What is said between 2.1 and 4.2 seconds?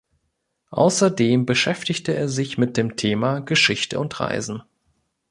er sich mit dem Thema "Geschichte und